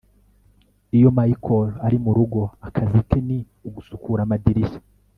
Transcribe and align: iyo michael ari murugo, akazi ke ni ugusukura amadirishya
iyo 0.97 1.09
michael 1.17 1.67
ari 1.85 1.97
murugo, 2.03 2.41
akazi 2.67 2.99
ke 3.09 3.17
ni 3.27 3.37
ugusukura 3.67 4.19
amadirishya 4.23 4.79